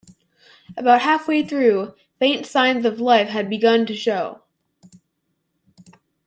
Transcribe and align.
About 0.75 1.03
half-way 1.03 1.43
through, 1.43 1.93
faint 2.17 2.47
signs 2.47 2.85
of 2.85 2.99
life 2.99 3.27
had 3.27 3.51
begun 3.51 3.85
to 3.85 3.95
show. 3.95 4.41